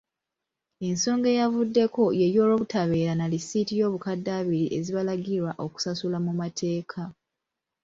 [0.87, 7.01] Ensonga eyavudeko yey'olwobutabeera na lisiiti y'obukadde abiri ezibalagirwa okusasula mu mateeka.